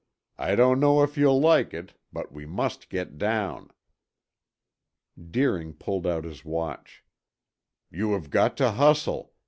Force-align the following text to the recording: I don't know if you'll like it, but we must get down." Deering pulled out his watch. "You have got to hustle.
I 0.39 0.55
don't 0.55 0.79
know 0.79 1.03
if 1.03 1.15
you'll 1.15 1.39
like 1.39 1.75
it, 1.75 1.93
but 2.11 2.31
we 2.31 2.47
must 2.47 2.89
get 2.89 3.19
down." 3.19 3.69
Deering 5.29 5.73
pulled 5.73 6.07
out 6.07 6.23
his 6.23 6.43
watch. 6.43 7.03
"You 7.91 8.13
have 8.13 8.31
got 8.31 8.57
to 8.57 8.71
hustle. 8.71 9.31